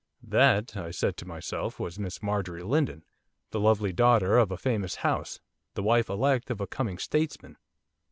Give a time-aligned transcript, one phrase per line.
[0.23, 3.03] 'That,' I said to myself, 'was Miss Marjorie Lindon,
[3.51, 5.39] the lovely daughter of a famous house;
[5.75, 7.55] the wife elect of a coming statesman.